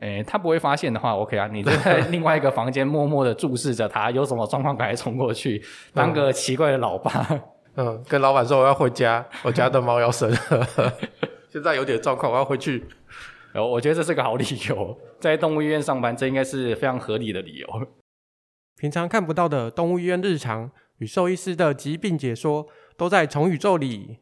[0.00, 7.26] 诶，他不会发现的话，OK 啊，你就在 另外一个房间默默的注视着他，有什么状况赶快冲过去，当个奇怪的老爸。
[7.76, 10.38] 嗯，跟老板说我要回家， 我家的猫要生了，
[11.48, 12.84] 现在有点状况，我要回去。
[13.52, 17.68] 然后我觉得这是个好理由，在动物医院上班，这应该是非常合理的理由。
[18.78, 24.20] 平常看不到的动物医院日常与兽医师的疾病解说，都在宠宇宙里。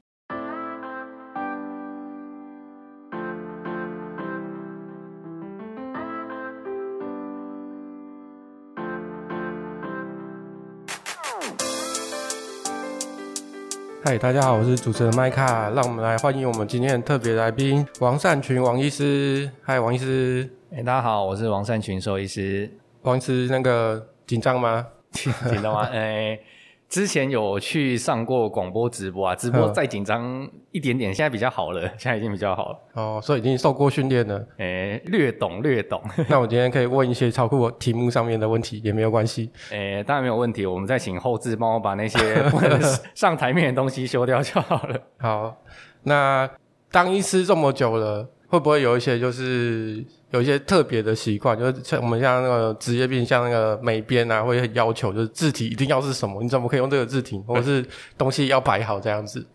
[14.08, 19.50] 嗨，大家好，我是主持人麦卡，让我们来欢迎我们今天的特别来宾王善群王医师。
[19.62, 20.48] 嗨，王医师。
[20.74, 22.70] 哎，大家好，我是王善群兽医师。
[23.02, 24.86] 王医师，那个紧张吗？
[25.12, 25.30] 紧
[25.62, 25.86] 张吗？
[25.92, 26.40] 哎。
[26.88, 32.78] 之前有去上过广播直播啊，直播再紧张一点点，现在比较好了，现在已经比较好了。
[32.94, 34.38] 哦，所以已经受过训练了。
[34.56, 36.02] 诶、欸，略懂略懂。
[36.30, 39.50] 那我今天可以问一些超过题目上面的问题，也没有关系。
[39.70, 42.18] 诶、欸，当然没有问题，我们再请后置帮我把那些
[42.50, 42.80] 不能
[43.14, 44.98] 上台面的东西修掉就好了。
[45.18, 45.62] 好，
[46.04, 46.48] 那
[46.90, 50.04] 当医师这么久了，会不会有一些就是？
[50.30, 56.42] 有一些特别的习惯，就是像我们像那个职业病，像那个美编啊，会要求就是字体一定要是什么？
[56.42, 57.38] 你怎么可以用这个字体？
[57.46, 57.84] 或者是
[58.16, 59.46] 东西要摆好这样子？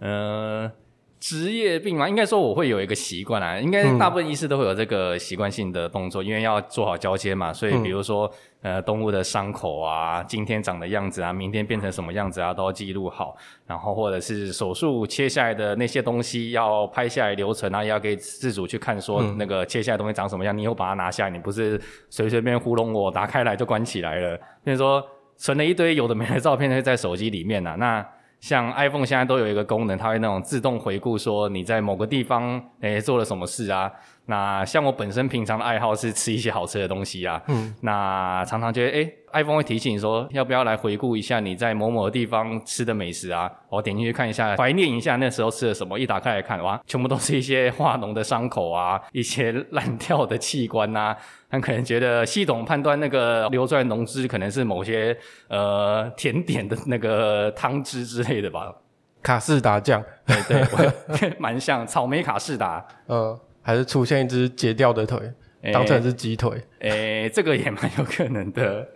[0.00, 0.68] 嗯、
[1.22, 8.28] 职业病嘛，应该说我会有一个习惯啊，应该大部分医师都会有这个习惯性的动作，嗯，因为要做好交接嘛，所以比如说，
[8.62, 13.36] 嗯、呃，动物的伤口啊，今天长的样子啊，明天变成什么样子啊，都要记录好，
[13.68, 25.00] 然后或者是手术切下来的那些东西要拍下来流程啊，要给自主去看，说那个切下来的东西长什么样，嗯，你又把它拿下来，你不是随随便糊弄我，打开来就关起来了，所以说
[25.36, 28.04] 存了一堆有的没的照片会在手机里面啊，那。
[28.42, 33.88] 像 iPhone 现在都有一个功能，它会那种自动回顾，说你在某个地方诶、做了什么事啊。
[34.26, 43.50] 那像我本身平常的爱好是吃一些好吃的东西啊，嗯，那常常觉得哎、欸、iPhone 会提醒你说要不要来回顾一下你在某某地方吃的美食啊。
[43.68, 45.98] 我点进去看一下，怀念一下那时候吃的什么。
[45.98, 51.16] 一打开来看，哇，全部都是一些化脓的伤口啊，一些烂掉的器官啊。
[51.50, 55.16] 他可能觉得系统判断那个流出来的脓汁可能是某些
[55.48, 58.74] 呃甜点的那个汤汁之类的吧，
[59.22, 60.36] 卡士达酱，对
[61.18, 65.18] 对， 蛮像草莓卡士达，呃，还是出现一只截掉的腿，
[65.62, 66.50] 欸、当成是鸡腿，
[66.80, 68.86] 诶、欸，这个也蛮有可能的。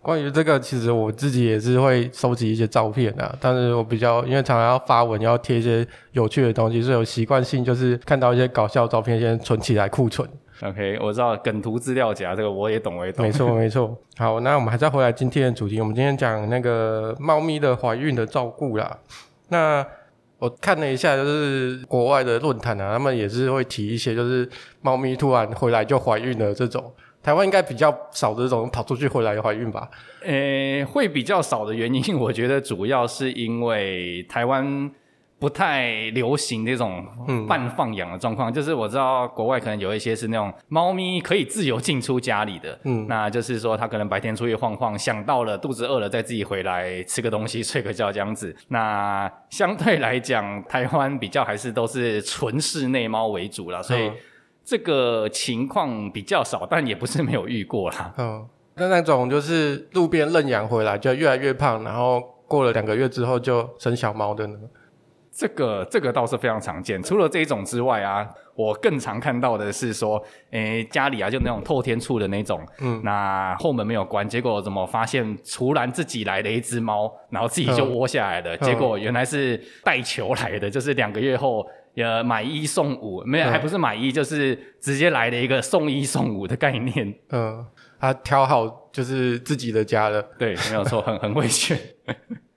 [0.00, 10.28] 关于这个，其实我自己也是会收集一些照片啊，但是我比较因为常常要发文，要贴一些有趣的东西，所以有习惯性就是看到一些搞笑照片，先存起来库存。
[10.62, 13.24] OK，我知道梗图资料夹这个我也懂，我也懂。
[13.24, 13.96] 没错，没错。
[14.16, 15.80] 好，那我们还是要回来今天的主题。
[15.80, 18.98] 我们今天讲那个猫咪的怀孕的照顾啦。
[19.48, 19.86] 那
[20.42, 24.48] 我看了一下，就是国外的论坛啊，他们也是会提一些，就是
[24.80, 26.92] 猫咪突然回来就怀孕了这种。
[27.22, 29.88] 台湾应该比较少这种跑出去回来怀孕吧？
[30.24, 34.90] 诶、会比较少的原因，我觉得主要是因为台湾。
[35.42, 37.04] 不太流行这种
[37.48, 48.54] 半放养的状况，嗯，就是我知道国外可能有一些是那种猫咪可以自由进出家里的，嗯，那就是说它可能白天出去晃晃，想到了肚子饿了再自己回来吃个东西 睡个觉这样子。
[48.68, 54.12] 那相对来讲，台湾比较还是都是纯室内猫为主啦，所以
[54.64, 58.14] 这个情况比较少，但也不是没有遇过啦。
[58.16, 64.56] 嗯，那那种就是路边认养回来就越来越胖，然后过了两个月之后就生小猫的呢？
[65.34, 67.02] 这个这个倒是非常常见。
[67.02, 81.66] 除了这一种之外啊，我更常看到的是说，诶，家里啊就那种透天处的那种，嗯，那后门没有关，结果怎么发现突然自己来了一只猫，然后自己就窝下来了，嗯，结果原来是带球来的，就是两个月后
[81.96, 87.14] 呃买一送五，没有，还不是买一，就是直接来了一个送一送五的概念。
[87.30, 87.64] 嗯，
[87.98, 91.78] 他挑好就是自己的家了，对，没有错，很很会选。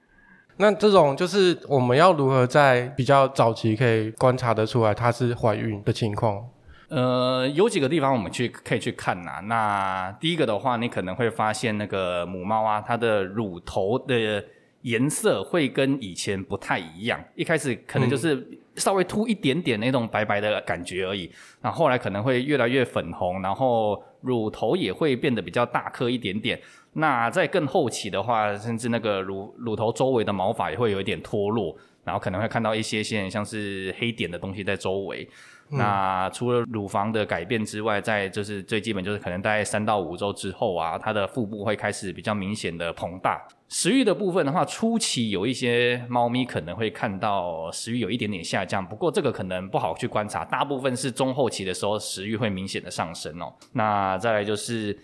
[0.58, 6.48] 那这种就是我们要如何在比较早期可以观察得出来她是怀孕的情况？
[6.88, 9.42] 呃，有几个地方我们去可以去看呐。
[9.46, 14.44] 那第一个的话，你可能会发现那个母猫啊，它的乳头的
[14.84, 17.19] 颜色会跟以前不太一样。
[17.36, 21.30] 一开始可能就是稍微凸一点点那种白白的感觉而已，
[21.60, 26.62] 然后后来可能会越来越粉红，然后乳头也会变得比较大颗一点点。
[26.97, 35.27] 那在更后期的话，甚至那个乳乳头周围的毛发也会有一点脱落，然后可能会看到一些些像是黑点的东西在周围。
[35.71, 43.45] 嗯、那除了乳房的改变之外，在就是最基本就是可能大概三到五周之后啊，它的腹部会开始比较明显的膨大。
[43.68, 53.51] 食欲的部分的话，初期有一些猫咪可能会看到食欲有一点点下降，不过这个可能不好去观察，大部分是中后期的时候食欲会明显的上升哦。
[53.74, 54.95] 那再来就是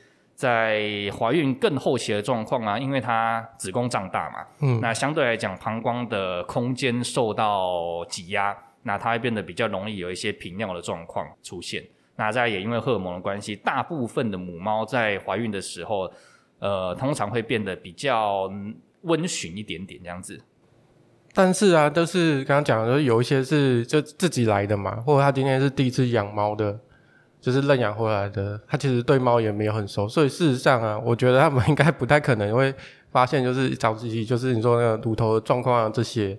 [0.41, 0.81] 在
[1.15, 11.83] 怀孕更后期的状况啊，因为它子宫胀大嘛，嗯，那相对来讲膀胱的空间受到挤压，那它会变得比较容易有一些频尿的状况出现。
[12.15, 16.11] 那再也因为荷尔蒙的关系，大部分的母猫在怀孕的时候。
[16.63, 18.47] 呃，通常会变得比较
[19.01, 20.39] 温驯一点点这样子，
[21.33, 26.79] 但是啊，都是刚刚讲的，有一些是就自己来的嘛，或者他今天是第一次养猫的，
[27.41, 32.73] 就是认养回来的，它其实对猫也没有很熟，所以事实上啊，我觉得他们应该不太可能会
[33.11, 36.37] 发现，就是早期就是你说那个乳头的状况啊这些，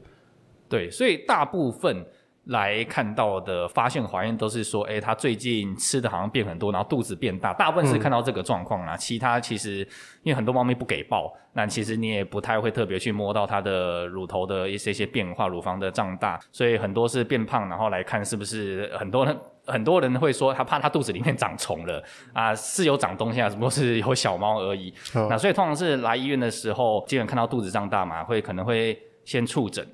[0.69, 2.07] 对，所以大部分。
[2.47, 8.97] 来看到的发现怀孕都是说，哎，它最近吃的好像变很多，然后肚子变大，大部分是看到这个状况啊。
[8.97, 9.87] 嗯、其他其实
[10.25, 24.93] 因为很多猫咪不给抱，那其实你也不太会特别去摸到它的乳头的一些些变化，乳房的胀大，所以很多是变胖，然后来看是不是很多人很多人会说他怕他肚子里面长虫了啊，是有长东西啊，只不过是有小猫而已。
[25.15, 29.87] 哦、那所以通常是来医院的时候，基本看到肚子胀大嘛，会可能会先触诊。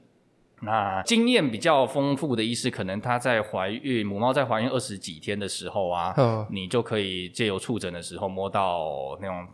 [0.61, 9.47] 那经验比较丰富的医师，可能他在怀孕母猫在怀孕二十几天的时候啊，嗯、你就可以借由触诊的时候摸到那种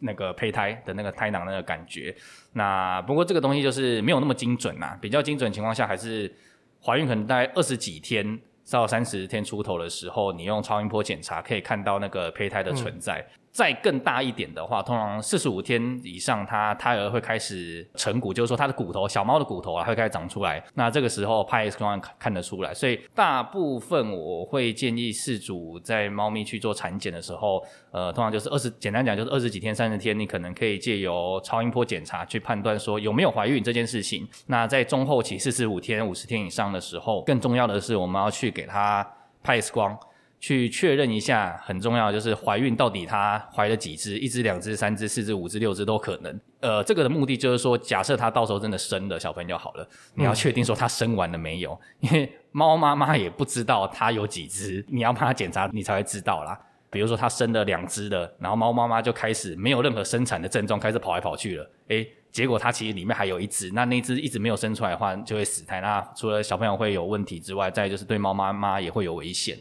[0.00, 2.12] 那个胚胎的那个胎囊那个感觉。
[2.54, 6.34] 那不过这个东西就是没有那么精准呐，比较精准情况下还是
[6.82, 13.26] 怀孕可能大概二十几天到三十天出头的时候，你用超音波检查可以看到那个胚胎的存在。
[13.52, 20.62] 再更大一点的话，通常四十五天以上，它胎儿会开始成骨，就是说它的骨头，小猫的骨头啊，会开始长出来。
[20.74, 22.72] 那这个时候拍 X 光看得出来。
[22.72, 27.60] 所以大部分我会建议饲主在猫咪去做产检的时候，
[27.90, 34.26] 呃，通常就是二十，简单讲就是二十几天、三十天，你可能可以借由超音波检查去判断说有没有怀孕这件事情。
[34.46, 39.04] 那在中后期四十五天、五十天以上的时候，更重要的是我们要去给它
[39.42, 39.98] 拍 X 光。
[40.40, 46.40] 去确认一下，很重要，就是怀孕到底她怀了几只，一只、两只、三只、四只、五只、六只都可能。
[46.60, 56.58] 呃，这个的目的就是说，假设她到时候真的生了小朋友好了，你要确定说她生完了没有，因为猫妈妈也不知道她有几只，你要帮她检查，你才会知道啦。
[56.90, 65.82] 比如说她生了两只的，然后猫妈妈就开始没有任何生产的症状，开始跑来跑去了，诶，结果它其实里面还有一只，那那只一直没有生出来的话，就会死胎。
[65.82, 69.58] 那除了小朋友会有问题之外，再就是对猫妈妈也会有危险。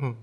[0.00, 0.14] 嗯，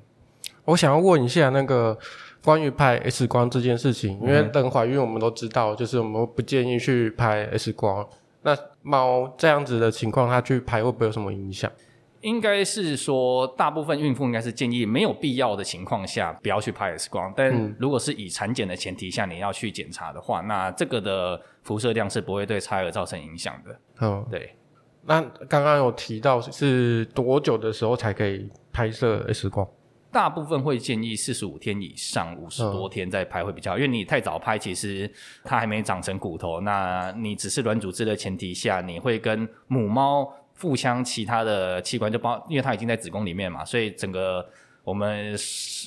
[0.65, 1.97] 我想要问一下那个
[2.44, 8.07] 关于拍 X 光这件事情，因为等怀孕我们都知道，就是我们不建议去拍 X 光。
[8.44, 11.69] 那猫这样子的情况，它去拍会不会有什么影响？
[12.21, 17.31] 应该是说，大部分孕妇应该是建议没有必要的情况下不要去拍 X 光。
[17.35, 23.79] 但如果是以产检的前提下你要去检查的话，那这个的辐射量是不会对胎儿造成影响的。
[24.01, 24.56] 嗯，对。
[25.06, 29.68] 那刚刚有提到是多久的时候才可以拍摄 X 光？
[30.12, 35.12] 大部分会建议四十五天以上，五十多天再拍会比较好，嗯、因为你太早拍，其实
[35.44, 44.47] 它还没长成骨头，那你只是软组织的前提下，你会跟母猫腹腔其他的器官就包，因为它已经在子宫里面嘛，所以整个
[44.83, 45.35] 我们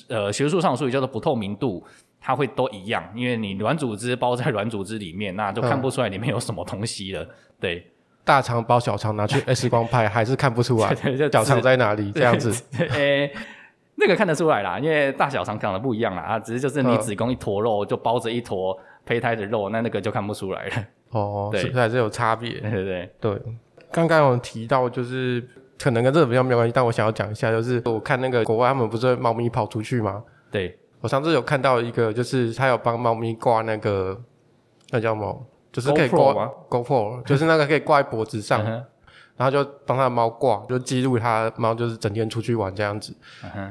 [0.09, 1.85] 呃学术上术语叫做不透明度，
[2.21, 7.29] 它会都一样，因为你软组织包在软组织里面，那就看不出来里面有什么东西了，嗯、
[7.61, 7.87] 对。
[8.31, 10.95] 大肠包小肠拿去 X 光拍还是看不出来，
[11.33, 12.53] 小肠在哪里这样子？
[12.79, 13.33] 诶、欸，
[13.97, 20.73] 那个看得出来啦，因为大小肠长得不一样啦，啊，只是就是你子宫一坨肉就包着一坨胚胎的肉，那那个就看不出来了。
[21.11, 22.53] 哦，对，是还是有差别。
[22.61, 23.43] 对对对，对。
[23.91, 25.45] 刚刚有提到就是
[25.77, 30.23] 可能跟这个比较没有关系，但我想要讲一下，就是我看那个国外他们不是猫咪跑出去吗？
[30.53, 34.17] 对，我上次有看到一个，就是他有帮猫咪挂那个
[34.91, 35.47] 那叫什么？
[35.73, 36.33] 就是可以挂
[36.69, 38.65] GoPro，就是那个可以挂在脖子上，
[39.37, 43.15] 然后就帮他的猫挂，就记录他猫就是整天出去玩这样子。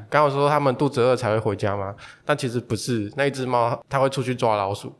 [0.09, 1.93] 刚好说他们肚子饿才会回家嘛，
[2.25, 4.91] 但其实不是，那一只猫它会出去抓老鼠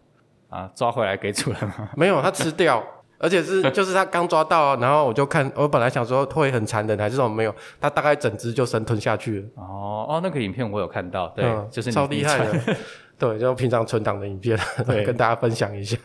[0.50, 1.90] 啊，抓回来给主人吗？
[1.98, 2.84] 没有，它吃掉，
[3.18, 9.48] 而且是 就是它刚抓到，然后我就看，我本来想说会很残忍还是什么，没有，它大概整只就生吞下去了。
[9.56, 12.76] 哦哦，那个影片我有看到，对，就是超厉害的，
[13.18, 15.98] 对，就平常存档的影片， 对，跟大家分享一下。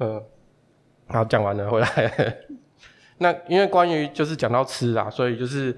[0.00, 0.22] 嗯，
[1.08, 2.36] 好，讲完了，回来。
[3.18, 5.76] 那因为关于就是讲到吃啊，所以就是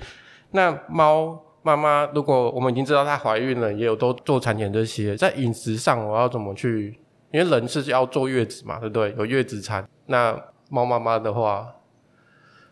[0.53, 6.99] 那猫妈妈，如果我们已经知道她怀孕了，也有都做产检这些，在饮食上我要怎么去？
[7.33, 9.15] 因为人是要坐月子嘛，对不对？
[9.19, 9.89] 有月子餐。
[10.07, 10.39] 那
[10.69, 11.67] 猫妈妈的话，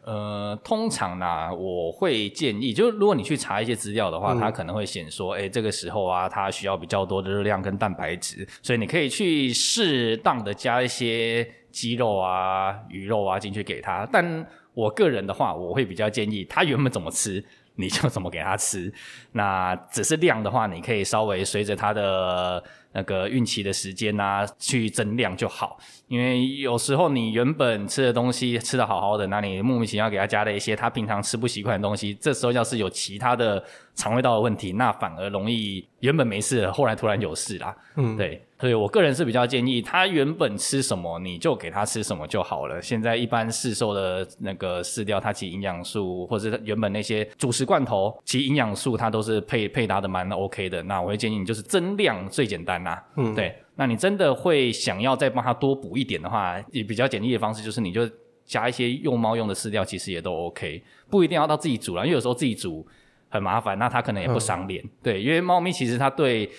[0.03, 14.09] 呃，通常呢，我会建议，就是如果你去查一些资料的话，嗯、它可能会显说，哎，这个时候啊，它需要比较多的热量跟蛋白质，所以你可以去适当的加一些鸡肉啊、鱼肉啊进去给它。
[14.11, 18.93] 但我个人的话，我会比较建议，它原本怎么吃，你就怎么给它吃。
[19.33, 22.65] 那只是量的话，你可以稍微随着它的。
[22.93, 25.79] 那个孕期的时间啊，去增量就好。
[26.09, 33.63] 因为有时候你原本吃的东西吃的好好的，那你莫名其妙给他加了一些他平常吃不习惯的东西，这时候要是有其他的
[33.95, 37.77] 肠胃道的问题，那反而容易原本没事了，后来突然有事啦。
[37.97, 38.45] 嗯，对。
[38.59, 42.83] 所以我个人是比较建议，他原本吃什么你就给他吃什么就好了。
[42.83, 50.83] 现在一般市售的那个饲料，它其实营养素，或者是原本那些主食罐头，其实营养素它都是配配搭的蛮 OK 的。
[50.83, 53.05] 那我会建议你就是增量最简单啦。
[53.17, 53.55] 嗯，对。
[53.77, 58.09] 那你真的会想要再帮他多补一点的话，也比较简易的方式就是你就
[58.45, 62.87] 加一些用猫用的饲料，其实也都 OK，不一定要到自己煮了，因为有时候自己煮
[63.29, 64.85] 很麻烦，那它可能也不赏脸。
[64.85, 66.51] 嗯、对，因为猫咪其实它对。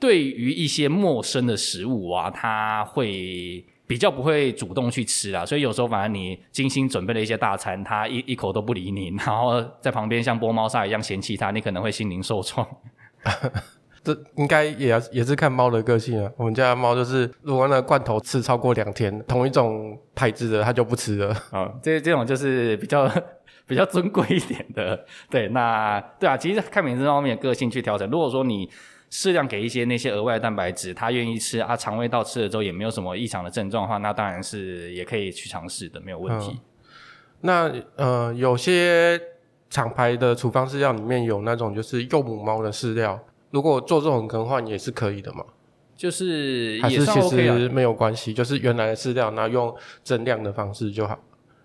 [0.00, 12.66] 对于一些陌生的食物啊，它会比较不会主动去吃啊，所以有时候反而你精心准备了一些大餐，它一一口都不理你，然后在旁边像剥猫砂一样嫌弃它，你可能会心灵受创。
[14.04, 16.30] 这应该也要也是看猫的个性啊。
[16.36, 21.28] 我们家的猫就是，如果那个罐头吃超过两天，同一种牌子的它就不吃了。
[21.50, 23.08] 啊， 这这种就是比较
[23.66, 25.04] 比较尊贵一点的。
[25.30, 28.08] 对，那对啊，其实看每只猫咪的个性去调整。
[28.10, 28.68] 如果说你
[29.08, 36.50] 适量给一些那些额外的蛋白质，它愿意吃啊，肠胃道吃了之后也没有什么异常的症状的话，那当然是也可以去尝试的，没有问题。
[36.50, 36.60] 嗯、
[37.42, 39.20] 那呃，有些
[39.68, 43.18] 厂牌的处方饲料里面有那种就是幼母猫的饲料，
[43.52, 45.44] 如果做这种更换也是可以的嘛？
[45.94, 51.16] 就是也是其实没有关系，就是原来的饲料，然后用增量的方式就好。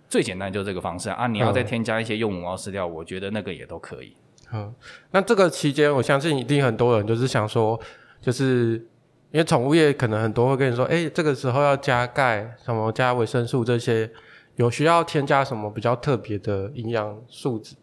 [0.08, 4.14] 最简单就是这个方式啊，你要再添加一些幼母猫饲料，嗯、我觉得那个也都可以。
[4.54, 4.72] 嗯，
[5.12, 7.80] 那这个期间，我相信一定很多人就是想说，
[8.22, 8.74] 就是
[9.32, 14.10] 因为宠物业可能很多会跟你说，哎、欸，这个时候要加钙，什么加维生素这些，
[14.56, 17.76] 有需要添加什么比较特别的营养素质，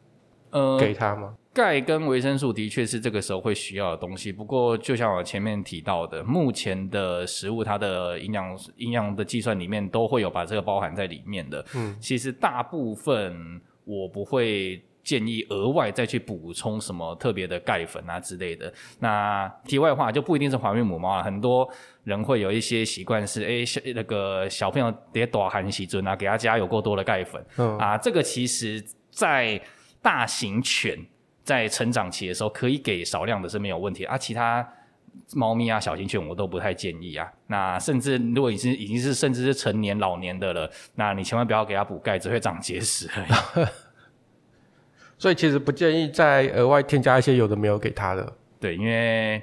[0.50, 1.34] 呃，给他吗？
[1.54, 11.64] 钙跟维生素的确是这个时候会需要的东西，不过就像我前面提到的，目前的食物它的营养营养的计算里面都会有把这个包含在里面的。
[11.74, 14.82] 嗯，其实大部分我不会。
[15.04, 18.72] 建议额外再去补充什么特别的钙粉啊之类的。
[19.00, 21.68] 那题外话就不一定是怀孕母猫啊，很多
[22.04, 27.44] 人会有一些习惯是，哎，小那个小朋友得多含喜尊啊，给他加有够多的钙粉。
[27.58, 29.60] 嗯啊，这个其实在
[30.00, 30.98] 大型犬
[31.44, 34.66] 在成长期的时候可以给少量的是没有问题啊，其他
[35.34, 37.30] 猫咪啊小型犬我都不太建议啊。
[37.46, 43.08] 那甚至如果已经已经是甚至是成年老年的了，那你千万不要给它补钙，只会长结石。
[45.16, 48.36] 所以其实不建议再额外添加一些有的没有给它的。
[48.58, 49.40] 对，因为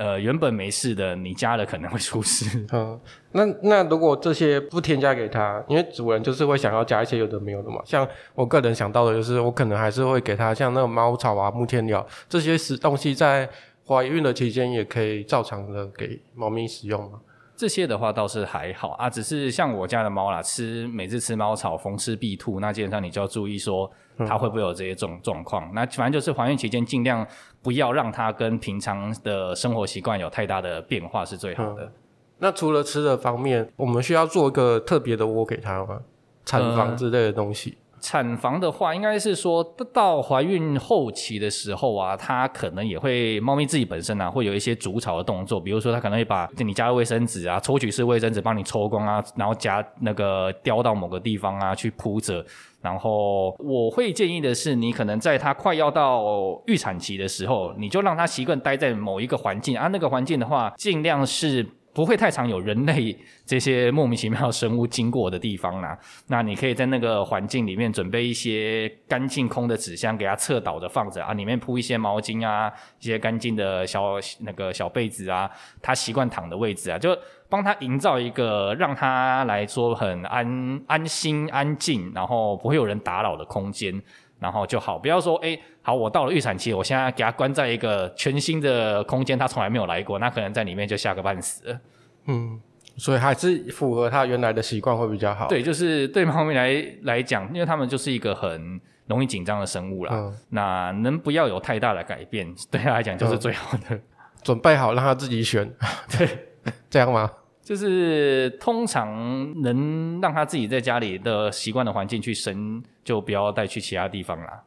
[0.00, 2.64] 呃原本没事的，你加了可能会出事。
[2.72, 2.98] 嗯，
[3.32, 7.82] 那那如果这些不添加给他，因为主人就是会想要加一些有的没有的嘛。
[7.84, 13.46] 像我个人想到的就是，我可能还是会给他像那个猫草啊、木天鸟这些食东西，在
[13.86, 17.20] 怀孕的期间也可以照常的给猫咪使用嘛。
[17.60, 23.90] 这些的话倒是还好啊，只是像我家的猫啦，吃每次吃猫草逢吃必吐，那基本上你就要注意说
[24.26, 25.68] 它会不会有这些状状况。
[25.68, 27.26] 嗯、那反正就是怀孕期间尽量
[27.62, 31.84] 不要让它跟平常的生活习惯有太大的变化是最好的。
[31.84, 31.92] 嗯、
[32.38, 36.00] 那除了吃的方面，我们需要做一个特别的窝给它吗？
[36.46, 37.76] 产房之类的东西。
[37.76, 52.44] 嗯产房的话，应该是说到怀孕后期的时候啊，它可能也会猫咪自己本身啊，会有一些筑巢的动作，比如说它可能会把你家的卫生纸啊，抽取式卫生纸帮你抽光啊，然后夹那个叼到某个地方啊去铺着。
[52.80, 61.66] 然后我会建议的是，你可能在它快要到预产期的时候，你就让它习惯待在某一个环境啊，那个环境的话，尽量是。
[61.92, 65.98] 不会太常有人类这些莫名其妙生物经过的地方啦。
[66.28, 75.50] 那你可以在那个环境里面准备一些干净空的纸箱，给它侧倒着放着啊，里面铺一些毛巾啊，一些干净的小那个小被子啊，
[75.82, 77.16] 它习惯躺的位置啊，就
[77.48, 84.00] 帮它营造一个让它来说很安安心安静，然后不会有人打扰的空间。
[84.40, 91.78] 然后就好，不要说，哎，好，我到了预产期，我现在给它关在一个全新的空间，它从来没有来过，那可能在里面就吓个半死。
[92.24, 92.60] 嗯，
[92.96, 95.46] 所以还是符合它原来的习惯会比较好。
[95.48, 100.12] 对，就是对猫咪来来讲，因为它们就是一个很容易紧张的生物啦。
[100.14, 103.84] 嗯，那能不要有太大的改变，对它来讲就是最好的。
[103.90, 104.02] 嗯，
[104.42, 105.70] 准备好让它自己选，
[106.16, 106.46] 对，
[106.88, 107.30] 这样吗？
[107.70, 114.64] 就是通常能让他自己在家里的习惯的环境去生，就不要带去其他地方啦。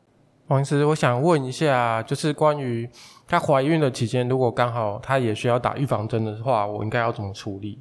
[0.48, 2.90] 王医师，我想问一下，就是关于
[3.28, 7.78] 她怀孕的期间，如果刚好她也需要打预防针的话，我应该要怎么处理？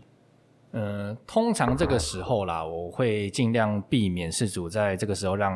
[0.73, 5.53] 嗯，通常这个时候啦，我会尽量避免饲主在这个时候让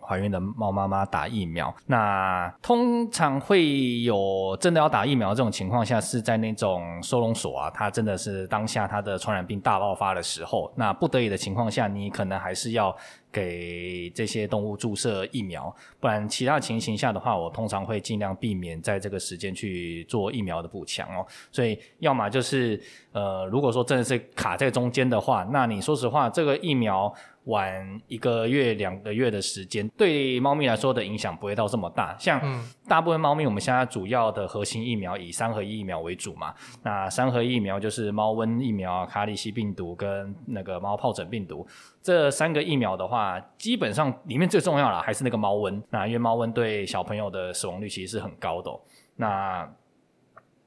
[0.00, 1.74] 怀孕的猫妈妈打疫苗。
[1.86, 12.96] 那通常会有真的要打疫苗这种情况下，是在那种收容所啊，它真的是当下它的传染病大爆发的时候，那不得已的情况下，你可能还是要。
[13.34, 21.26] 给这些动物注射疫苗，不然其他情形下的话，我通常会尽量避免在这个时间去做疫苗的补强哦。
[21.50, 27.12] 所以，要么就是呃，如果说真的是卡在中间的话，那你说实话，这个疫苗。
[27.44, 32.16] 晚一个月、两个月的时间，对猫咪来说的影响不会到这么大。
[32.18, 32.40] 像
[32.88, 36.54] 大部分猫咪，我们现在主要的核心疫苗以三合一疫苗为主嘛。
[36.82, 41.66] 那三合一疫苗就是猫瘟疫苗、卡里西病毒跟那个猫疱疹病毒。
[42.02, 45.82] 这三个疫苗的话，基本上里面最重要的还是那个猫瘟。
[45.90, 48.80] 那因为猫瘟对小朋友的死亡率其实是很高的哦。
[49.16, 49.70] 那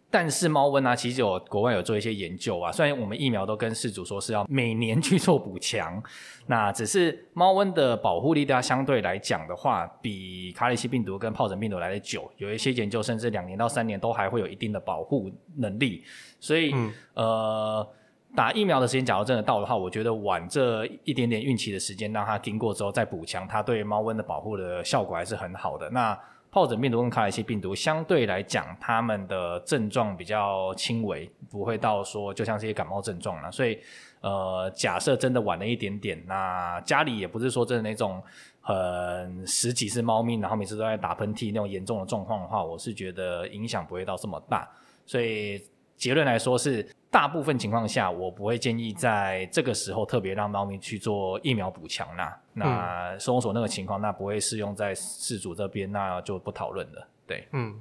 [0.09, 2.71] 但是猫瘟啊，其实有国外有做一些研究啊。
[2.71, 6.01] 虽然我们疫苗都跟饲主说是要每年去做补强，
[6.47, 12.31] 那只是猫瘟的保护力它相对来讲的话，比卡里西病毒跟疱疹病毒来的久。
[12.37, 16.03] 有一些研究甚至两年到三年都还会有一定的保护能力。
[16.39, 17.89] 所以，嗯、呃，
[18.33, 25.89] 打疫苗的时间假如真的到的话，我觉得晚这一点点孕期的时间，让它经过之后再补强，它对猫瘟的保护的效果还是很好的。
[25.89, 26.17] 那
[26.51, 33.51] 疱疹病毒跟卡里西病毒相对来讲，它们的症状比较轻微，不会到说就像这些感冒症状了。
[33.51, 33.77] 所以，
[34.21, 38.21] 呃，假设真的晚了一点点，那家里也不是说真的那种
[38.61, 44.67] 很十几只猫咪，然后每次都在打喷嚏那种严重的状况的话，我是觉得影响不会到这么大。
[45.05, 45.61] 所以
[45.95, 46.87] 结论来说是。
[47.17, 52.39] 大部分情况下，我不会建议在这个时候特别让猫咪去做疫苗补强啦。
[52.53, 57.07] 那收容所那个情况，那不会适用在饲主这边，那就不讨论了。
[57.25, 57.79] 对，嗯，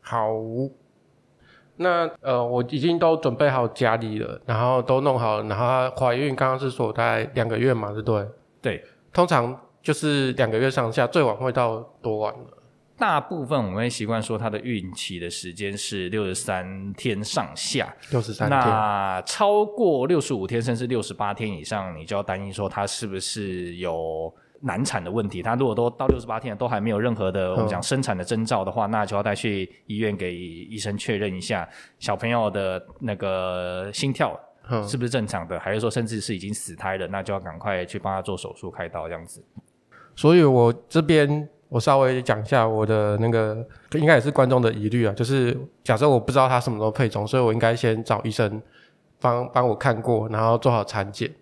[0.00, 0.28] 好。
[1.78, 8.28] 那呃，我已经都准备好家里了，然后都弄好了，然后怀孕刚刚是说大概两个月嘛，对不对？
[8.62, 12.50] 对，通常就是两个月上下，最晚会到多晚呢？
[13.00, 17.92] 大部分我们会习惯说，它的孕期的时间是六十三天上下。
[18.10, 18.60] 六十三天。
[18.60, 25.42] 那超过六十五天，甚至六十八天以上，你就要担心说它是不是有难产的问题。
[25.42, 31.66] 它如果都到六十八天都还没有任何的我们讲生产的征兆的话，那就要带去医院给医生确认一下
[31.98, 34.38] 小朋友的那个心跳
[34.86, 39.42] 是不是正常的，还是说甚至是已经死胎了，那就要赶快去帮他做手术开刀这样子。
[40.14, 41.48] 所以我这边。
[41.70, 48.60] 我稍微讲一下我的那个，应该也是观众的疑虑啊，就是假设我不知道他什么时候配种，所以我应该先找医生
[49.20, 51.32] 帮帮我看过，然后做好产检，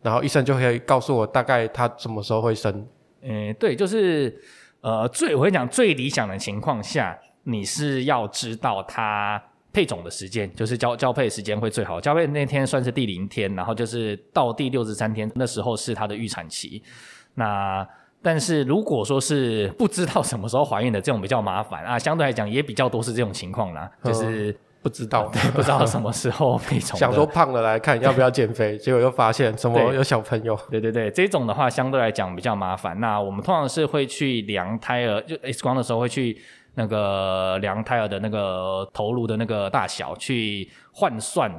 [0.00, 2.86] 然后医生就可以告诉我大概他什么时候会生。
[3.22, 4.40] 嗯，对，就是
[4.80, 12.00] 呃，最我会讲最理想的情况下，你是要知道他配种的时间，就是交交配时间会最好。
[12.00, 16.80] 交配那天算是第零天，然后就是到第六十三天，那时候是他的预产期。
[17.34, 17.84] 那
[18.24, 32.98] 但是如果说是不知道什么时候怀孕的这种比较麻烦啊， 相对来讲也比较多是这种情况啦，就是不知道，对，不知道什么时候配种，想说胖了来看要不要减肥，结果又发现什么有小朋友， 对对对，这种的话相对来讲比较麻烦。
[32.98, 36.36] 那我们通常是会去量胎儿，就 X 光的时候会去
[36.74, 41.50] 那个量胎儿的那个头颅的那个大小，去换算。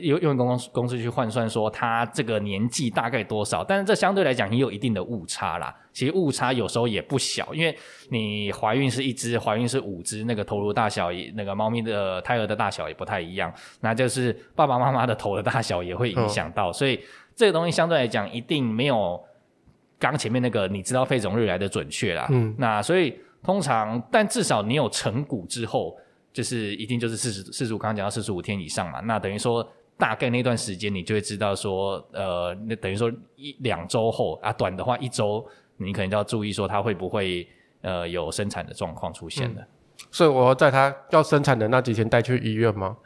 [0.00, 5.74] 用用公司公司去换算说他这个年纪大概多少，但是这相对来讲也有一定的误差啦。
[5.92, 7.76] 其实误差有时候也不小，因为
[8.10, 17.00] 你怀孕是一只，怀孕是五只，那个头颅大小也那个猫咪的胎儿的大小也不太一样，那就是爸爸妈妈的头的大小也会影响到，所以
[17.34, 19.20] 这个东西相对来讲一定没有
[19.98, 22.28] 刚前面那个你知道费总日来的准确啦。
[22.30, 25.98] 嗯，那所以通常，但至少你有成骨之后。
[26.36, 35.42] 就是一定就是四十四十五，刚刚讲到四十五天以上嘛，那等于说大概那段时间你就会知道说，呃，那等于说一两周后啊，短的话一周，
[35.78, 37.48] 你可能就要注意说它会不会
[37.80, 39.62] 呃有生产的状况出现了。
[39.62, 39.68] 嗯，
[40.10, 42.98] 所以我要在它要生产的那几天带去医院吗？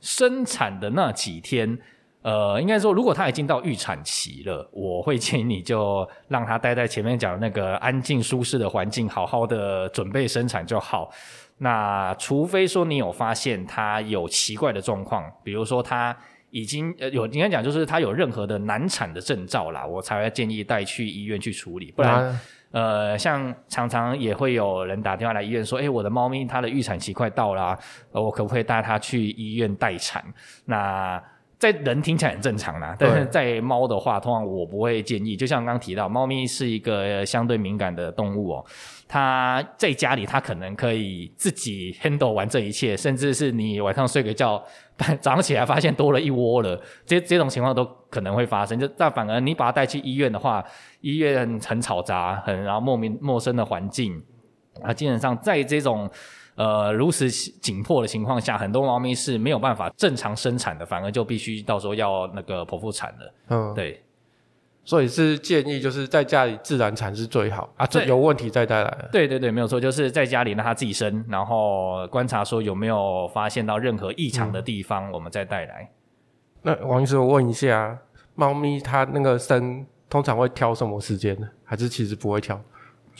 [0.00, 1.78] 生产的那几天，
[2.22, 11.10] 呃，应该说如果他已经到预产期了，我会建议你就让它待在前面讲的那个安静舒适的环境，好好的准备生产就好。
[11.58, 16.16] 那除非说你有发现他有奇怪的状况，比如说他
[16.50, 21.92] 已经呃有应该讲就是他有任何的难产的征兆啦，我才会建议带去医院去处理。
[21.92, 22.40] 不然，啊、
[22.70, 27.78] 呃，像常常也会有人打电话来医院说，诶，我的猫咪它的预产期快到了，
[28.12, 30.24] 呃，我可不可以带它去医院待产？
[30.64, 31.22] 那
[31.58, 35.34] 在人听起来很正常啦，但是在猫的话，通常我不会建议。
[35.36, 38.64] 就像刚刚提到，猫咪是一个相对敏感的动物哦，
[39.08, 44.62] 它在家里它可能可以自己 handle 完这一切，甚至是你晚上睡个觉，
[45.20, 48.78] 早上起来发现多了一窝了，这 这种情况都可能会发生。
[48.78, 50.64] 就但反而你把它带去医院的话，
[51.00, 54.22] 医院很嘈杂，很然后莫名陌生的环境
[54.80, 56.08] 啊，基本上在这种。
[56.58, 63.34] 呃，如此紧迫的情况下，很多猫咪是没有办法正常生产的，反而就必须到时候要那个剖腹产了。
[63.50, 64.02] 嗯，对，
[64.84, 69.08] 所以是建议就是在家里自然产是最好啊，这有问题再带来。
[69.12, 75.88] 对对对，没有错，就是在家里让它自己生，然后观察说有没有发现到任何异常的地方，嗯、我们再带来。
[76.62, 77.96] 那王医师，我问一下，
[78.34, 81.48] 猫咪它那个生通常会挑什么时间呢？
[81.64, 82.60] 还是其实不会挑？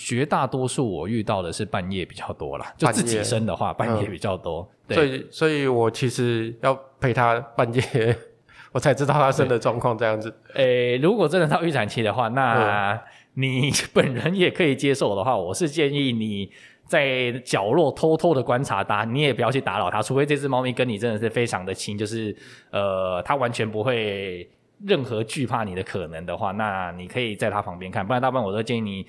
[0.01, 4.67] 绝大多数我遇到的是半夜比较多啦，就自己生的话，半夜，半夜比较多。
[4.87, 8.17] 嗯、对，所以，所以我其实要陪他半夜，
[8.71, 10.33] 我才知道他生的状况这样子。
[10.55, 12.97] 诶、欸，如果真的到预产期的话，那
[13.35, 16.49] 你本人也可以接受的话，我是建议你
[16.87, 22.35] 在角落偷偷的观察它，你也不要去打扰它，除非这只猫咪跟你真的是非常的亲，就是
[22.71, 24.49] 呃，它完全不会
[24.87, 29.05] 任何惧怕你的可能的话，那你可以在它旁边看，不然大部分我都建议你。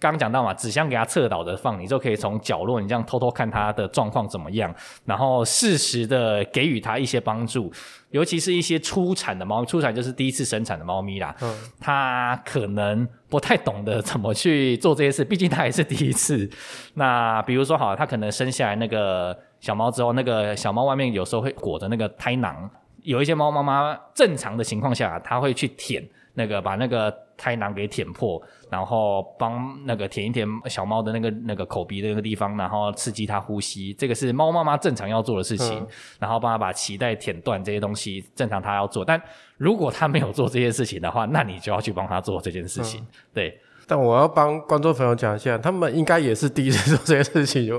[0.00, 4.72] 刚刚讲到嘛，纸箱给它侧倒着放，你就可以从角落，你这样偷偷看它的状况怎么样，
[5.04, 7.72] 然后适时的给予它一些帮助，
[8.10, 16.48] 尤其是一些初产的猫，初产就是第一次生产的猫咪啦，嗯，它可能不太懂得怎么去做这些事，毕竟它也是第一次。
[16.94, 22.70] 那比如说好，它可能生下来那个小猫之后，那个小猫外面有时候会裹着那个胎囊，
[23.02, 27.14] 有一些猫妈妈正常的情况下，它会去舔那个，把那个。
[27.40, 35.78] 胎囊给舔破，然后帮那个舔一舔小猫的那个那个口鼻的那个地方，然后刺激它呼吸，这个是猫妈妈正常要做的事情。
[35.78, 35.86] 嗯、
[36.18, 39.04] 然后帮它把脐带舔断这些东西，正常它要做。
[39.04, 39.22] 但
[39.56, 43.00] 如果它没有做这些事情的话，那你就要去帮它做这件事情。
[43.02, 43.60] 嗯、对。
[43.86, 47.72] 但我要帮观众朋友讲一下，他们应该也是第一次做这些事情，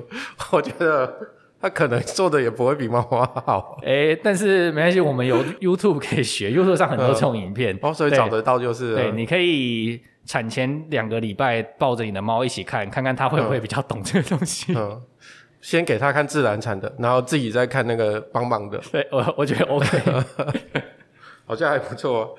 [0.53, 1.13] 我 觉得。
[1.61, 14.73] 他可能做的也不会比妈妈好，哎、欸，但是没关系，我们有 YouTube 可以学，YouTube 上很多这种影片，哦，所以找得到就是，对，你可以产前两个礼拜抱着你的猫一起看，看看它会不会比较懂这个东西。
[14.73, 15.01] 嗯，
[15.59, 18.79] 先给他看自然产的，然后自己再看那个帮忙的。
[18.91, 19.87] 对，我我觉得 OK，
[21.45, 22.37] 好像还不错。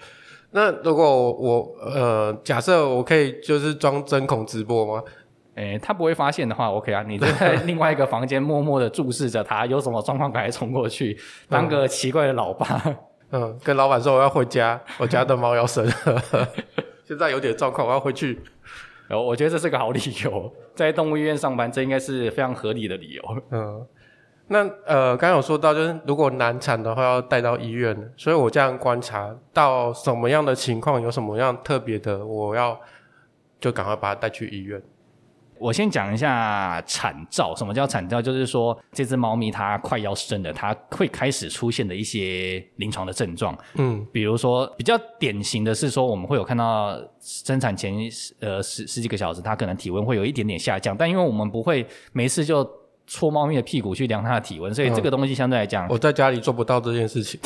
[0.52, 5.02] 那如果我呃，假设我可以就是装针孔直播吗？
[5.54, 12.82] 诶，他不会发现的话，OK 啊，你就在另外一个房间默默的注视着他， 有什么状况赶快冲过去，当个奇怪的老爸。
[13.32, 16.48] 嗯，跟老板说我要回家，我家的猫要生了，
[17.04, 18.40] 现在有点状况，我要回去。
[19.08, 23.22] 哦，我觉得这是个好理由，在动物医院上班，这应该是非常合理的理由。
[23.50, 23.84] 嗯，
[24.46, 32.78] 那呃，刚刚有说到，就是如果难产的话要带到医院，所以我这样观察到什么样的情况，有什么样特别的，我要
[33.60, 34.80] 就赶快把它带去医院。
[35.60, 37.54] 我先讲一下产兆。
[37.54, 38.20] 什么叫产兆？
[38.20, 43.56] 就是说这只猫咪它快要生了，它会开始出现的一些临床的症状。
[43.74, 47.94] 嗯，比如说比较典型的是说，我们会有看到生产前
[48.40, 52.66] 呃十十几个小时，它可能体温会有一点点下降，但因为我们不会没事就
[53.06, 57.38] 搓猫咪的屁股去量它的体温，所以这个东西相对来讲，我在家里做不到这件事情。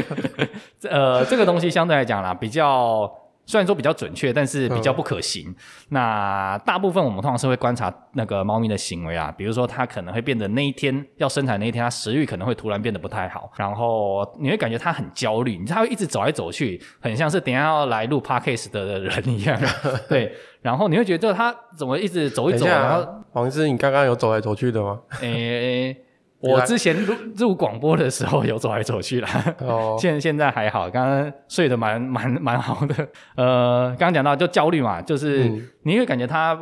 [0.90, 3.10] 呃，这个东西相对来讲啦，比较。
[3.50, 5.48] 虽然说比较准确，但是比较不可行。
[5.48, 5.54] 嗯、
[5.88, 19.60] 那大部分我们通常是会观察那个猫咪的行为啊，比如说它可能会变得那一天要生产那一天，它食欲可能会突然变得不太好，然后你会感觉它很焦虑，它会一直走来走去，很像是等一下要来录 podcast 的人一样。
[20.08, 20.32] 对，
[20.62, 22.64] 然后你会觉得它怎么一直走一走？
[22.66, 25.00] 一然后黄医师，你刚刚有走来走去的吗？
[25.22, 25.96] 诶、欸。
[26.40, 29.28] 我之前录录广播的时候有走来走去啦，
[29.60, 33.08] 哦， 现现在还好，刚刚睡得蛮蛮蛮好的。
[33.36, 35.50] 呃，刚刚讲到就焦虑嘛，就是
[35.82, 36.58] 你会感觉他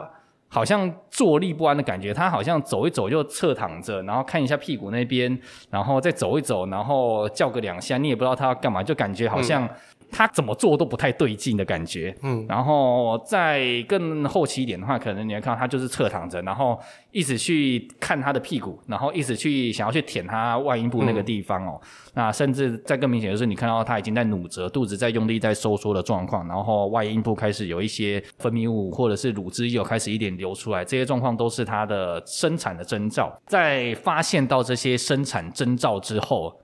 [0.49, 5.39] 好像坐立不安的感觉，他好像走一走就侧躺着，然后看一下屁股那边，
[5.71, 9.69] 然后再走一走，然后叫个两下，你也不知道他要干嘛，就感觉好像。
[10.11, 16.79] 他怎么做都不太对劲的感觉，嗯，然后再更后期一点的话，可能你会看到他就是侧躺着，然后
[17.13, 21.81] 一直去看他的屁股，然后一直去想要去舔他外阴部那个地方哦。
[21.83, 33.31] 嗯、那甚至再更明显的是，你看到他已经在努折肚子，在用力在收缩的状况，然后外阴部开始有一些分泌物或者是乳汁有开始一点流出来，这些状况都是他的生产的征兆。
[33.47, 36.59] 在发现到这些生产征兆之后。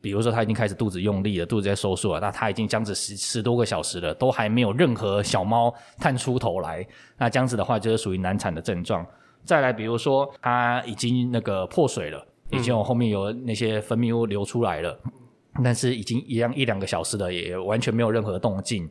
[0.00, 6.86] 比如说，他已经开始肚子用力了，肚子在收缩了，那他已经僵直十十多个小时了，都还没有任何小猫探出头来。
[7.18, 9.04] 那这样子的话，就是属于难产的症状。
[9.44, 14.98] 再来，比如说他已经那个破水了，已经有后面有那些分泌物流出来了，
[15.64, 18.88] 但是已经一样一两个小时了，也完全没有任何动静。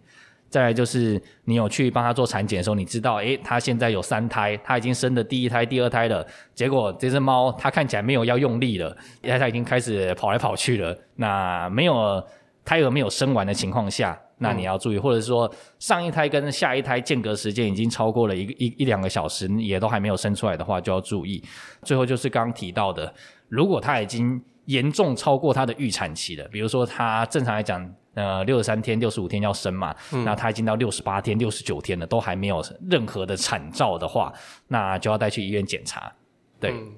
[0.55, 6.25] 再来就是你有去帮他做产检的时候，你知道，诶，他现在有三胎，他已经生了第一胎、第二胎了。
[6.53, 10.97] 结果这只猫它看起来没有要用力了，因为它已经开始跑来跑去了。
[11.17, 12.23] 那没有
[12.63, 21.43] 胎儿没有生完的情况下，那你要注意，嗯、或者说上一胎跟下一胎间隔时间已经超过了一个一一两个小时，也都还没有生出来的话，就要注意。
[21.83, 23.13] 最后就是刚刚提到的，
[23.49, 27.93] 如果它已经严重超过他的预产期了，比如说他正常来讲。
[28.15, 34.32] 呃，六十三天、六十五天要生嘛，嗯、那他已经到六十八天、六十九天了，都还没有任何的产兆的话，
[34.69, 36.10] 那就要带去医院检查。
[36.58, 36.93] 对，嗯、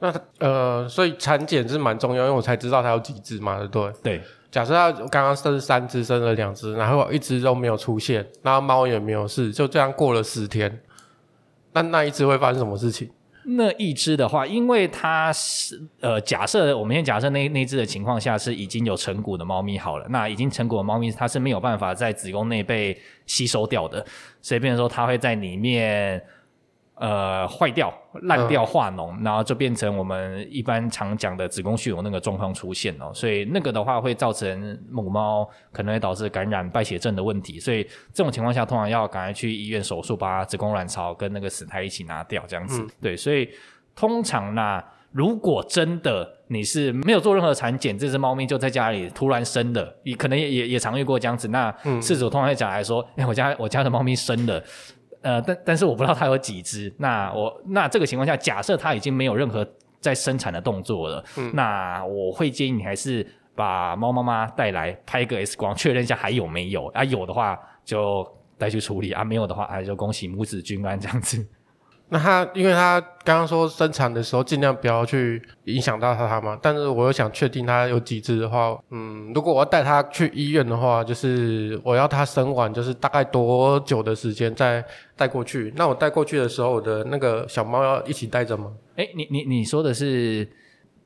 [0.00, 3.92] 那呃，所以产检是蛮重要，因为我才知道他有几只嘛，对不对？
[4.18, 4.22] 对。
[4.50, 10.80] 假设他刚刚生三只，生了两只，然后一只都没有出现，然后猫也没有事，就这样过了十天，
[11.74, 13.08] 那那一只会发生什么事情？
[13.56, 24.04] 那一只的话，因为它是呃，假设我们先假设那那只的情况下是已经有成骨的猫咪好了，那已经成骨的猫咪它是没有办法在子宫内被吸收掉的，
[24.40, 26.22] 所以变说它会在里面。
[27.00, 27.90] 呃，坏掉、
[28.24, 33.10] 烂掉、化脓，嗯、然后就变成我们一般常讲的子宫蓄脓那个状况出现哦。
[33.14, 37.58] 所以那个的话会造成母猫可能会导致感染败血症的问题。
[37.58, 37.82] 所以
[38.12, 42.82] 这种情况下，通常要赶快去医院手术，把子宫卵巢跟那个死胎一起拿掉，这样子。
[42.82, 43.48] 嗯、对，所以
[43.96, 51.48] 通常呢，如果真的你是没有做任何产检，这只猫咪就在家里突然生的，你可能也也也常遇过这样子。
[51.48, 54.62] 那饲主通常会讲来说，哎、我家我家的猫咪生了。
[55.22, 56.92] 呃，但但是我不知道它有几只。
[56.98, 59.66] 那我那这个情况下，假设它已经没有任何
[60.00, 66.86] 在生产的动作了，嗯、那我会建议你还是把猫妈妈带来拍个 X 光，确认一下还有没有。
[66.88, 71.46] 啊，有的话就带去处理；啊，没有的话，哎，就恭喜母子均安这样子。
[72.12, 84.84] 那他，因为他刚刚说生产的时候尽量不要去影响到他他嘛，但是我又想确定他有几只的话，嗯，如果我要带他去医院的话，就是我要他生完，就是大概多久的时间再
[85.16, 85.72] 带过去？
[85.76, 88.72] 那我带过去的时候，我的那个小猫要一起带着吗？
[88.96, 90.48] 哎、欸，你你你说的是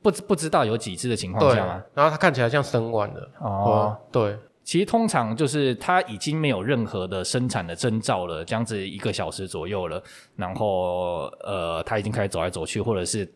[0.01, 1.83] 不不知道有几只的情况下吗？
[1.93, 4.35] 然后它看起来像生完的哦，对。
[4.65, 10.01] 其实通常就是它已经没有任何的生产的征兆了，这样子一个小时左右了，
[10.35, 13.31] 然后呃，它已经开始走来走去，或者是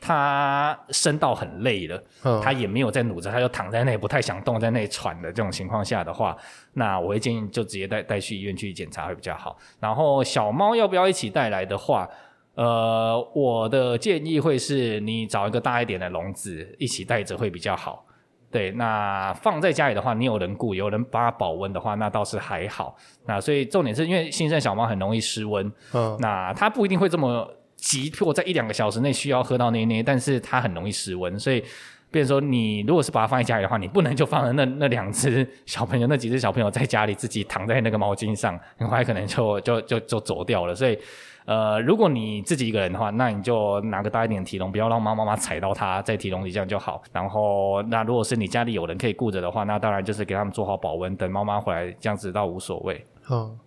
[0.00, 2.02] 它生到很累了，
[2.42, 6.36] 它、嗯、也没有在努着，它就躺在那里不太想动，在那里喘的这种情况下的话，
[6.72, 9.56] 那我会建议就直接带带去医院去检查会比较好。
[9.78, 12.08] 然后小猫要不要一起带来的话，
[12.56, 18.04] 呃，我的建议会是你找一个大一点的笼子一起带着会比较好。
[18.52, 22.94] 对，那放在家里的话，你有人顾，有人帮它保温的话，那倒是还好。
[23.26, 31.64] 那所以重点是因为新生小猫很容易失温，嗯，那它不一定会这么急迫，在一两个小时内需要喝到奶奶，但是它很容易失温，所以，
[32.10, 40.98] 比如说你如果是把它放在家里的话，你不能就放了那那两只小朋友，那几只小朋友在家里自己躺在那个毛巾上，很快可能就就就就走掉了，所以。
[41.44, 47.02] 呃，如果你自己一个人的话，那你就拿个大一点的提笼，不要让猫妈妈踩到它在提笼里，这样就好。
[47.12, 53.04] 然后，那如果是你家里有人可以顾着的话，那当然就是给他们做好保温，等妈妈回来，这样子倒无所谓。
[53.30, 53.58] 嗯，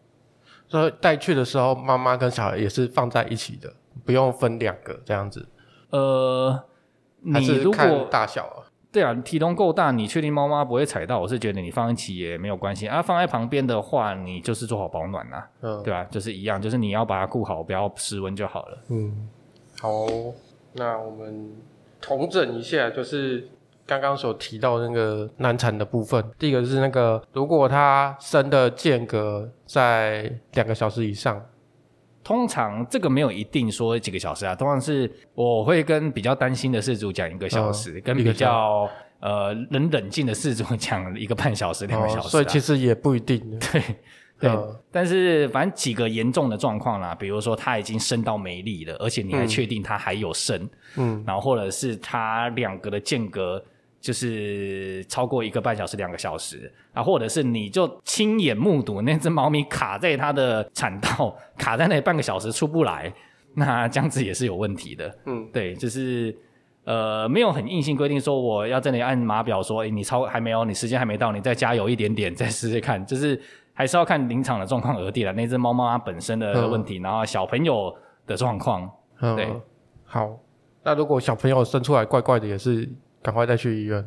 [0.67, 3.73] 所以带去的时候，妈妈跟小孩也是放在一起的，
[4.05, 5.47] 不用分两个这样子。
[5.89, 6.63] 呃，
[7.21, 8.63] 你如果还是看大小啊。
[8.95, 11.19] 对啊，体重够大，你确定猫妈不会踩到？
[11.19, 13.01] 我是觉得你放一起也没有关系啊。
[13.01, 16.07] 放在旁边的话，你就是做好保暖啊，嗯，对吧、啊？
[16.09, 18.77] 就是一样，就是你要把它顾好，不要失温就好了。
[18.87, 19.27] 嗯，
[19.81, 20.05] 好，
[20.71, 21.51] 那我们
[21.99, 23.45] 统整一下，就是
[23.85, 26.23] 刚刚所提到那个难产的部分。
[26.39, 31.45] 第一个是那个，如果它生的间隔在两个小时以上。
[32.25, 42.29] 通常这个没有一定说几个小时啊，通常是我会跟比较担心的事主讲一个小时，哦、跟比较呃能冷静的事主讲一个半小时、两个小时、啊哦。
[42.29, 43.39] 所以其实也不一定。
[43.59, 43.81] 对
[44.41, 53.63] 对，嗯、但是反正几个严重的状况啦，比如说他已经升到没力了，而且你还确定他还有升，嗯，然后或者是他两个的间隔。
[54.05, 63.11] 就是超过一个半小时、两个小时啊，或者是你就亲眼目睹那只猫咪卡在它的产道， 卡在那半个小时出不来，
[63.55, 65.11] 那这样子也是有问题的。
[65.25, 66.37] 嗯，对，就是
[66.83, 73.41] 呃，没有很硬性规定说我要这里按码表说，诶，你超还没有，你时间还没到，你再加油一点点， 再试试看，就是
[73.73, 75.33] 还是要看临场的状况而定了。
[75.33, 77.91] 那只猫妈妈本身的问题，嗯、然后小朋友
[78.27, 78.87] 的状况。
[79.21, 79.51] 嗯、对，
[80.03, 80.37] 好，
[80.83, 82.87] 那如果小朋友生出来怪怪的，也是。
[83.25, 84.05] 赶快带去医院。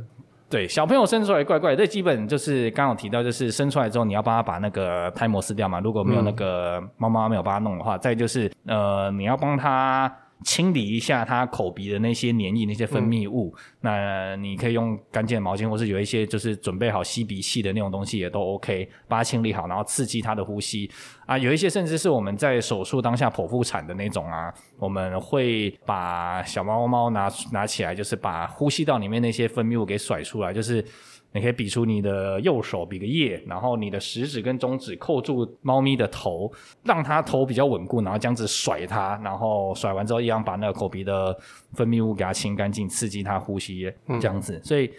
[0.48, 5.81] 对，小朋友生出来怪怪，这基本就是刚刚有提到，就是生出来之后你要帮他把那个胎膜撕掉嘛。
[5.81, 10.11] 如果没有那个妈妈没有帮他弄的话，嗯、再就是呃，你要帮他
[10.44, 13.55] 清理一下它口鼻的那些黏液、那些分泌物。
[13.57, 20.90] 嗯、那你可以用干净的毛巾，或是有一些就是准备好吸鼻器的那种东西也都 OK，把它清理好，然后刺激它的呼吸
[21.27, 21.37] 啊。
[21.37, 30.85] 有一些甚至是我们在手术当下剖腹产的那种啊，我们会把小猫猫拿拿起来，就是把呼吸道里面那些分泌物给甩出来，就是。
[31.32, 36.50] 你可以比出你的右手比个耶，然后你的食指跟中指扣住猫咪的头，
[36.82, 41.38] 让它头比较稳固，然后这样子甩它，然后甩完之后一样把那个口鼻的
[41.74, 44.56] 分泌物给它清干净，刺激它呼吸，这样子。
[44.56, 44.90] 嗯、所以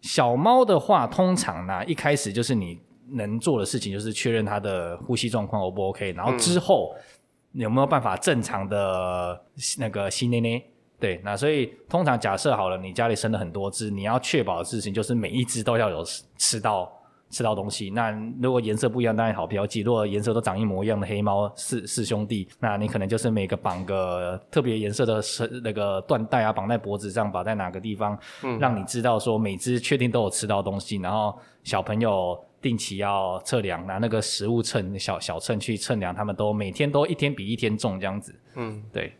[0.00, 6.94] 小猫的话，通常呢一开始就是你能做的事情就是确认它的呼吸状况 O 不 OK，然后之后
[7.52, 9.42] 有没有办法正常的
[9.78, 10.64] 那个吸内内。
[11.04, 16.02] 对，那所以通常假设好了，你家里生了很多只，你要确保的事情就是每一只都要有
[16.38, 16.90] 吃到
[17.28, 17.90] 吃到东西。
[17.90, 19.82] 那如果颜色不一样，当然好标记。
[19.82, 25.22] 如果颜色都长一模一样的黑猫四四兄弟，那你可能就是每个绑个特别颜色的
[25.62, 30.96] 那个缎带啊，绑在脖子上，绑在哪个地方，嗯，让你知道说每只确定都有吃到东西。
[30.96, 38.34] 然后小朋友定期要测量，拿那个食物秤小小秤去称量，他们都每天都一天比一天重这样子。
[38.54, 39.12] 嗯，对。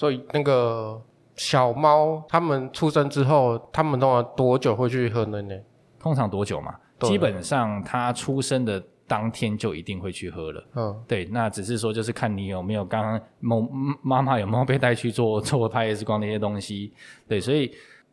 [0.00, 0.98] 所以那个
[1.36, 5.62] 小猫，它们出生之后，它们通常多久会去喝奶奶？
[5.98, 6.74] 通常多久嘛？
[7.00, 10.64] 基本上它出生的当天就一定会去喝了。
[10.74, 13.60] 嗯，对，那只是说就是看你有没有刚刚猫
[14.02, 16.94] 妈妈有没有被带去做 做拍 X 光那些东西。
[17.28, 17.70] 对，所以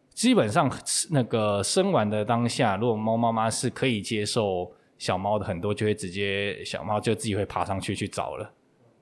[0.09, 0.69] 基本上
[1.09, 8.51] 那个生完的当下，如果猫妈妈是可以接受小猫的，很多就会直接小猫就自己会爬上去去找了。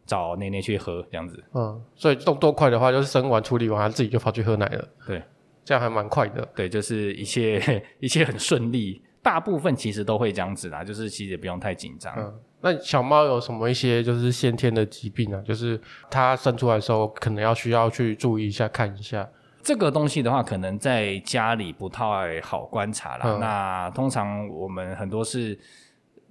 [0.05, 4.87] 找奶奶去喝这样子，嗯，所以动作快的话，就是生完处理完，他自己就跑去喝奶了。
[5.07, 5.21] 对，
[5.63, 6.47] 这样还蛮快的。
[6.55, 12.13] 对，就是一切 一切很顺利，大部分其实都会这样子啦，就是其实也不用太紧张。
[12.17, 15.41] 嗯，那小猫有什么一些就是先天的疾病啊？
[15.41, 19.27] 就是它生出来的时候，可能要需要去注意一下，看一下。
[19.63, 23.23] 这个东西的话，可能在家里不太好观察啦。
[23.25, 25.59] 嗯，那通常我们很多是。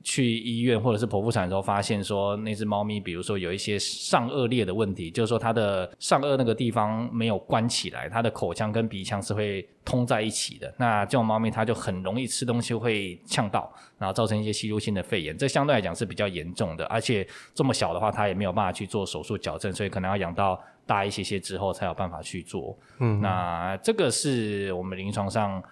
[0.05, 10.73] 去医院或者是剖腹产的时候，发现说那只猫咪，比如说有一些上颚裂的问题，就是说它的上颚那个地方没有关起来，它的口腔跟鼻腔是会通在一起的。
[10.79, 16.85] 那这种猫咪它就很容易吃东西会呛到，然后造成一些吸入性的肺炎，这相对来讲是比较严重的。
[16.85, 22.77] 而且这么小的话，它也没有办法去做手术矫正，所以可能要养到大一些些之后才有办法去做。
[22.99, 25.63] 嗯，那这个是我们临床上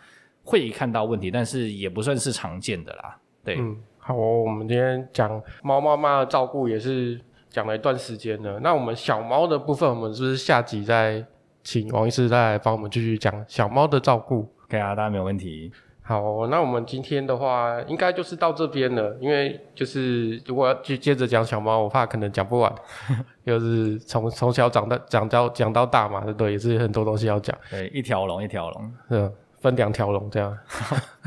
[0.43, 3.19] 会看到问题，但是也不算是常见的啦。
[3.45, 3.57] 对。
[3.59, 7.17] 嗯好，我们今天讲猫妈妈的照顾也是
[7.49, 8.59] 讲了一段时间了。
[8.59, 11.25] 那我们小猫的部分，我们是不是下集再
[11.63, 14.53] 请王医师再来帮我们继续讲小猫的照顾？
[14.69, 15.71] 可以啊，当然没有问题。
[16.03, 19.17] 好，那我们今天的话，应该就是到这边了。
[19.21, 22.75] 因为就是如果要接接着讲小猫，我怕可能讲不完。
[23.47, 26.51] 就是从从小长到讲到讲到大嘛，对不对？
[26.51, 27.57] 也是很多东西要讲。
[27.71, 28.93] 对，一条龙一条龙。
[29.09, 29.31] 是。
[29.63, 30.59] 分两条龙这样，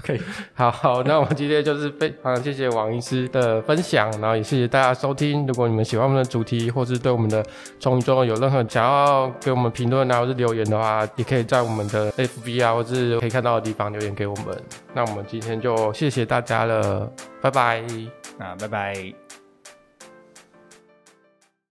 [0.03, 0.21] 可以，
[0.53, 5.47] 好好，那我们今天就是非常谢谢王医师的分享，然后也谢谢大家收听。
[5.47, 7.43] 如果你们喜欢我们的主题，或是对我们的
[7.79, 14.61] 宠物中有任何想要给我们评论啊，或是留言的话，也可以在我们的 FB 啊，或是可以看到的地方留言给我们。
[14.93, 17.09] 那我们今天就谢谢大家了，
[17.41, 17.81] 拜拜，
[18.37, 19.24] 那拜拜。